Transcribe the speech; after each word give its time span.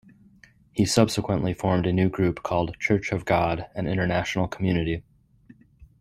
He 0.71 0.87
subsequently 0.87 1.53
formed 1.53 1.85
a 1.85 1.93
new 1.93 2.09
group 2.09 2.41
called 2.41 2.75
Church 2.79 3.11
of 3.11 3.23
God, 3.23 3.67
an 3.75 3.85
International 3.85 4.47
Community. 4.47 5.03